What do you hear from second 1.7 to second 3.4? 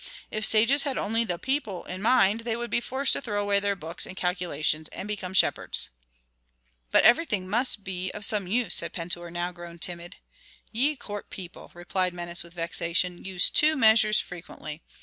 in mind they would be forced to throw